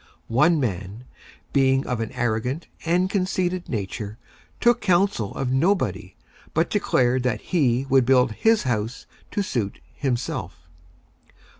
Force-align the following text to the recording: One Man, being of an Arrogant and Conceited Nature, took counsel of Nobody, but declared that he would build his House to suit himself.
One 0.33 0.59
Man, 0.59 1.03
being 1.53 1.85
of 1.85 1.99
an 1.99 2.11
Arrogant 2.13 2.65
and 2.85 3.07
Conceited 3.07 3.69
Nature, 3.69 4.17
took 4.59 4.81
counsel 4.81 5.31
of 5.35 5.51
Nobody, 5.51 6.15
but 6.55 6.71
declared 6.71 7.21
that 7.21 7.51
he 7.53 7.85
would 7.87 8.03
build 8.07 8.31
his 8.31 8.63
House 8.63 9.05
to 9.29 9.43
suit 9.43 9.79
himself. 9.93 10.67